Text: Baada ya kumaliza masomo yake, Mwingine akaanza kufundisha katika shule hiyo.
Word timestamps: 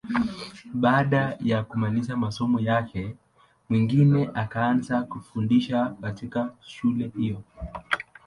Baada 0.73 1.37
ya 1.43 1.63
kumaliza 1.63 2.17
masomo 2.17 2.59
yake, 2.59 3.15
Mwingine 3.69 4.29
akaanza 4.33 5.01
kufundisha 5.03 5.95
katika 6.01 6.53
shule 6.61 7.11
hiyo. 7.17 7.41